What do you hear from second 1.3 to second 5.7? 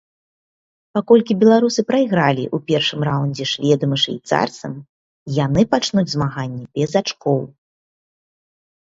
беларусы прайгралі ў першым раўндзе шведам і швейцарцам, яны